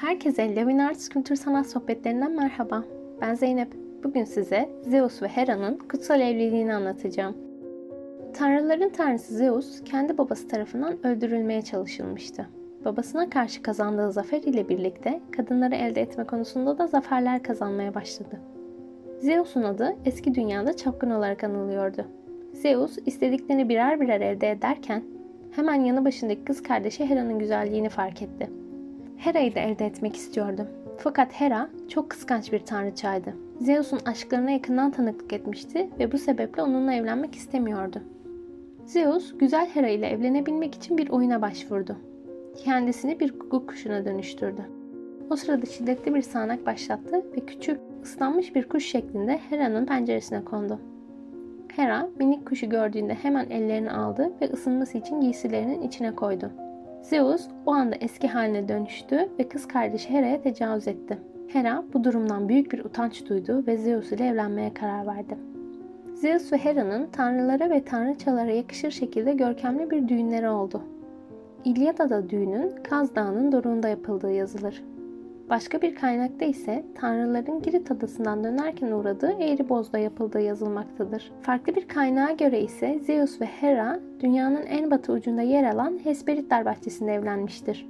Herkese 0.00 0.56
Levin 0.56 0.78
Arts 0.78 1.08
Kültür 1.08 1.36
Sanat 1.36 1.66
Sohbetlerinden 1.66 2.32
merhaba. 2.32 2.84
Ben 3.20 3.34
Zeynep. 3.34 3.68
Bugün 4.04 4.24
size 4.24 4.68
Zeus 4.82 5.22
ve 5.22 5.28
Hera'nın 5.28 5.78
kutsal 5.78 6.20
evliliğini 6.20 6.74
anlatacağım. 6.74 7.36
Tanrıların 8.34 8.88
tanrısı 8.88 9.34
Zeus, 9.34 9.84
kendi 9.84 10.18
babası 10.18 10.48
tarafından 10.48 11.06
öldürülmeye 11.06 11.62
çalışılmıştı. 11.62 12.46
Babasına 12.84 13.30
karşı 13.30 13.62
kazandığı 13.62 14.12
zafer 14.12 14.42
ile 14.42 14.68
birlikte 14.68 15.20
kadınları 15.36 15.74
elde 15.74 16.00
etme 16.00 16.24
konusunda 16.24 16.78
da 16.78 16.86
zaferler 16.86 17.42
kazanmaya 17.42 17.94
başladı. 17.94 18.40
Zeus'un 19.20 19.62
adı 19.62 19.96
eski 20.04 20.34
dünyada 20.34 20.76
çapkın 20.76 21.10
olarak 21.10 21.44
anılıyordu. 21.44 22.04
Zeus 22.52 22.98
istediklerini 23.06 23.68
birer 23.68 24.00
birer 24.00 24.20
elde 24.20 24.50
ederken 24.50 25.02
hemen 25.50 25.80
yanı 25.80 26.04
başındaki 26.04 26.44
kız 26.44 26.62
kardeşi 26.62 27.06
Hera'nın 27.06 27.38
güzelliğini 27.38 27.88
fark 27.88 28.22
etti. 28.22 28.50
Hera'yı 29.18 29.54
da 29.54 29.60
elde 29.60 29.86
etmek 29.86 30.16
istiyordu. 30.16 30.66
Fakat 30.98 31.32
Hera 31.32 31.68
çok 31.88 32.10
kıskanç 32.10 32.52
bir 32.52 32.58
tanrıçaydı. 32.58 33.34
Zeus'un 33.60 34.00
aşklarına 34.06 34.50
yakından 34.50 34.90
tanıklık 34.90 35.32
etmişti 35.32 35.90
ve 35.98 36.12
bu 36.12 36.18
sebeple 36.18 36.62
onunla 36.62 36.94
evlenmek 36.94 37.34
istemiyordu. 37.34 38.02
Zeus, 38.84 39.38
güzel 39.38 39.66
Hera 39.66 39.88
ile 39.88 40.06
evlenebilmek 40.06 40.74
için 40.74 40.98
bir 40.98 41.08
oyuna 41.08 41.42
başvurdu. 41.42 41.96
Kendisini 42.56 43.20
bir 43.20 43.38
guguk 43.38 43.68
kuşuna 43.68 44.04
dönüştürdü. 44.04 44.62
O 45.30 45.36
sırada 45.36 45.66
şiddetli 45.66 46.14
bir 46.14 46.22
sağanak 46.22 46.66
başlattı 46.66 47.24
ve 47.36 47.40
küçük, 47.46 47.80
ıslanmış 48.02 48.54
bir 48.54 48.68
kuş 48.68 48.86
şeklinde 48.86 49.38
Hera'nın 49.50 49.86
penceresine 49.86 50.44
kondu. 50.44 50.78
Hera, 51.76 52.08
minik 52.18 52.46
kuşu 52.46 52.68
gördüğünde 52.68 53.14
hemen 53.14 53.50
ellerini 53.50 53.90
aldı 53.90 54.32
ve 54.40 54.50
ısınması 54.52 54.98
için 54.98 55.20
giysilerinin 55.20 55.82
içine 55.82 56.14
koydu. 56.14 56.50
Zeus 57.02 57.48
o 57.66 57.72
anda 57.72 57.96
eski 58.00 58.28
haline 58.28 58.68
dönüştü 58.68 59.28
ve 59.38 59.48
kız 59.48 59.68
kardeşi 59.68 60.10
Hera'ya 60.10 60.42
tecavüz 60.42 60.88
etti. 60.88 61.18
Hera 61.48 61.84
bu 61.92 62.04
durumdan 62.04 62.48
büyük 62.48 62.72
bir 62.72 62.84
utanç 62.84 63.28
duydu 63.28 63.64
ve 63.66 63.76
Zeus 63.76 64.12
ile 64.12 64.26
evlenmeye 64.26 64.74
karar 64.74 65.06
verdi. 65.06 65.38
Zeus 66.14 66.52
ve 66.52 66.58
Hera'nın 66.58 67.06
tanrılara 67.06 67.70
ve 67.70 67.84
tanrıçalara 67.84 68.50
yakışır 68.50 68.90
şekilde 68.90 69.32
görkemli 69.32 69.90
bir 69.90 70.08
düğünleri 70.08 70.48
oldu. 70.48 70.82
İlyada'da 71.64 72.30
düğünün 72.30 72.72
Kaz 72.90 73.14
Dağı'nın 73.14 73.52
doruğunda 73.52 73.88
yapıldığı 73.88 74.32
yazılır. 74.32 74.82
Başka 75.50 75.82
bir 75.82 75.94
kaynakta 75.94 76.44
ise 76.44 76.84
tanrıların 76.94 77.62
Girit 77.62 77.90
adasından 77.90 78.44
dönerken 78.44 78.92
uğradığı 78.92 79.32
Eğriboz'da 79.32 79.98
yapıldığı 79.98 80.40
yazılmaktadır. 80.40 81.32
Farklı 81.42 81.74
bir 81.74 81.88
kaynağa 81.88 82.30
göre 82.32 82.60
ise 82.60 82.98
Zeus 83.02 83.40
ve 83.40 83.44
Hera 83.44 84.00
dünyanın 84.20 84.66
en 84.66 84.90
batı 84.90 85.12
ucunda 85.12 85.42
yer 85.42 85.64
alan 85.72 85.98
Hesperitler 86.04 86.64
bahçesinde 86.64 87.12
evlenmiştir. 87.14 87.88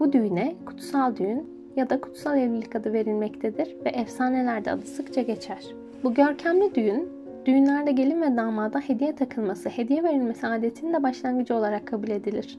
Bu 0.00 0.12
düğüne 0.12 0.54
kutsal 0.66 1.16
düğün 1.16 1.58
ya 1.76 1.90
da 1.90 2.00
kutsal 2.00 2.38
evlilik 2.38 2.76
adı 2.76 2.92
verilmektedir 2.92 3.76
ve 3.84 3.88
efsanelerde 3.88 4.70
adı 4.70 4.86
sıkça 4.86 5.22
geçer. 5.22 5.74
Bu 6.04 6.14
görkemli 6.14 6.74
düğün, 6.74 7.08
düğünlerde 7.46 7.92
gelin 7.92 8.22
ve 8.22 8.36
damada 8.36 8.80
hediye 8.80 9.14
takılması, 9.14 9.68
hediye 9.68 10.02
verilmesi 10.02 10.46
adetinin 10.46 10.94
de 10.94 11.02
başlangıcı 11.02 11.54
olarak 11.54 11.86
kabul 11.86 12.08
edilir. 12.08 12.58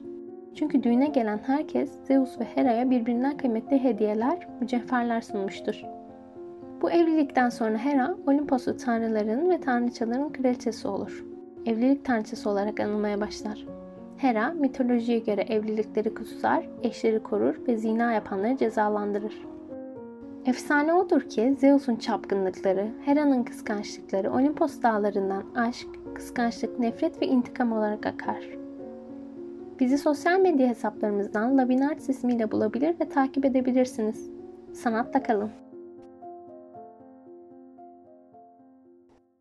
Çünkü 0.54 0.82
düğüne 0.82 1.06
gelen 1.06 1.40
herkes 1.46 1.90
Zeus 2.04 2.40
ve 2.40 2.44
Hera'ya 2.44 2.90
birbirinden 2.90 3.36
kıymetli 3.36 3.84
hediyeler, 3.84 4.48
mücevherler 4.60 5.20
sunmuştur. 5.20 5.82
Bu 6.82 6.90
evlilikten 6.90 7.48
sonra 7.48 7.78
Hera, 7.78 8.16
Olimposlu 8.26 8.76
tanrıların 8.76 9.50
ve 9.50 9.60
tanrıçaların 9.60 10.32
kraliçesi 10.32 10.88
olur. 10.88 11.24
Evlilik 11.66 12.04
tanrıçası 12.04 12.50
olarak 12.50 12.80
anılmaya 12.80 13.20
başlar. 13.20 13.66
Hera, 14.16 14.50
mitolojiye 14.50 15.18
göre 15.18 15.42
evlilikleri 15.42 16.14
kutsar, 16.14 16.68
eşleri 16.82 17.22
korur 17.22 17.66
ve 17.68 17.76
zina 17.76 18.12
yapanları 18.12 18.56
cezalandırır. 18.56 19.46
Efsane 20.46 20.94
odur 20.94 21.20
ki 21.20 21.56
Zeus'un 21.60 21.96
çapkınlıkları, 21.96 22.88
Hera'nın 23.04 23.42
kıskançlıkları 23.42 24.32
Olimpos 24.32 24.82
dağlarından 24.82 25.44
aşk, 25.56 25.88
kıskançlık, 26.14 26.78
nefret 26.78 27.22
ve 27.22 27.26
intikam 27.26 27.72
olarak 27.72 28.06
akar. 28.06 28.59
Bizi 29.80 29.98
sosyal 29.98 30.40
medya 30.40 30.68
hesaplarımızdan 30.68 31.58
Lavinarts 31.58 32.08
ismiyle 32.08 32.50
bulabilir 32.50 32.94
ve 33.00 33.08
takip 33.08 33.44
edebilirsiniz. 33.44 34.30
Sanatla 34.72 35.22
kalın. 35.22 35.50